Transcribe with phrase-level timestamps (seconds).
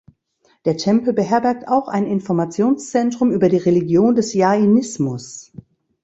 [0.65, 5.51] Der Tempel beherbergt auch ein Informationszentrum über die Religion des Jainismus.